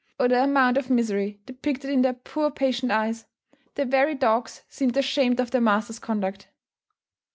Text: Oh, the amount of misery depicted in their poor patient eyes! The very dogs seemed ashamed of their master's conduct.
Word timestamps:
Oh, 0.19 0.27
the 0.27 0.43
amount 0.43 0.77
of 0.77 0.89
misery 0.89 1.41
depicted 1.45 1.91
in 1.91 2.01
their 2.01 2.13
poor 2.13 2.49
patient 2.49 2.91
eyes! 2.91 3.27
The 3.75 3.85
very 3.85 4.15
dogs 4.15 4.63
seemed 4.67 4.97
ashamed 4.97 5.39
of 5.39 5.51
their 5.51 5.61
master's 5.61 5.99
conduct. 5.99 6.47